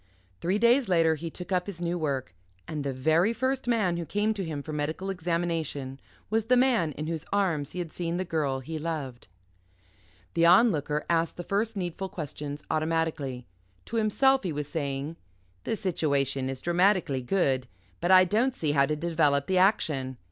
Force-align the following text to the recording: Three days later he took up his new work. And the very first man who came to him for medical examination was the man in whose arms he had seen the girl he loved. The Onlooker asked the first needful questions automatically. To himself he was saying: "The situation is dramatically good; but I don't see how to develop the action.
Three 0.39 0.57
days 0.57 0.89
later 0.89 1.13
he 1.13 1.29
took 1.29 1.51
up 1.51 1.67
his 1.67 1.79
new 1.79 1.95
work. 1.95 2.33
And 2.67 2.83
the 2.83 2.91
very 2.91 3.33
first 3.33 3.67
man 3.67 3.97
who 3.97 4.03
came 4.07 4.33
to 4.33 4.43
him 4.43 4.63
for 4.63 4.73
medical 4.73 5.11
examination 5.11 5.99
was 6.31 6.45
the 6.45 6.57
man 6.57 6.93
in 6.93 7.05
whose 7.05 7.27
arms 7.31 7.73
he 7.73 7.77
had 7.77 7.93
seen 7.93 8.17
the 8.17 8.25
girl 8.25 8.61
he 8.61 8.79
loved. 8.79 9.27
The 10.33 10.43
Onlooker 10.43 11.05
asked 11.07 11.37
the 11.37 11.43
first 11.43 11.77
needful 11.77 12.09
questions 12.09 12.63
automatically. 12.71 13.45
To 13.85 13.97
himself 13.97 14.41
he 14.41 14.51
was 14.51 14.67
saying: 14.67 15.17
"The 15.65 15.75
situation 15.75 16.49
is 16.49 16.63
dramatically 16.63 17.21
good; 17.21 17.67
but 17.99 18.09
I 18.09 18.25
don't 18.25 18.55
see 18.55 18.71
how 18.71 18.87
to 18.87 18.95
develop 18.95 19.45
the 19.45 19.59
action. 19.59 20.17